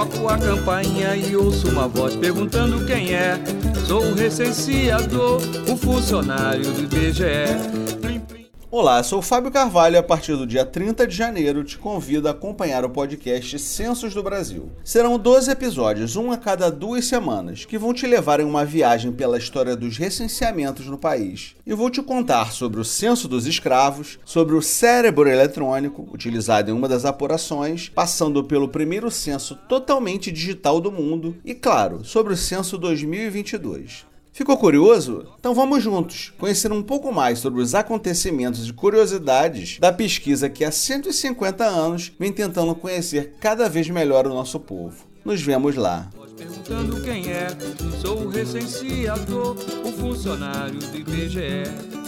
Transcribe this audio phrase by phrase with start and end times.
[0.00, 3.38] Toco a campainha e ouço uma voz perguntando quem é.
[3.86, 7.89] Sou o recenseador, o funcionário do IBGE.
[8.72, 12.28] Olá, sou o Fábio Carvalho e a partir do dia 30 de janeiro te convido
[12.28, 14.70] a acompanhar o podcast Censos do Brasil.
[14.84, 19.10] Serão 12 episódios, um a cada duas semanas, que vão te levar em uma viagem
[19.10, 21.56] pela história dos recenseamentos no país.
[21.66, 26.72] E vou te contar sobre o censo dos escravos, sobre o cérebro eletrônico, utilizado em
[26.72, 32.36] uma das apurações, passando pelo primeiro censo totalmente digital do mundo e, claro, sobre o
[32.36, 34.09] censo 2022.
[34.40, 35.26] Ficou curioso?
[35.38, 40.64] Então vamos juntos conhecer um pouco mais sobre os acontecimentos e curiosidades da pesquisa que
[40.64, 45.04] há 150 anos vem tentando conhecer cada vez melhor o nosso povo.
[45.26, 46.08] Nos vemos lá.
[46.38, 47.48] Perguntando quem é,
[48.00, 51.99] sou o recenseador, o funcionário do IBGE.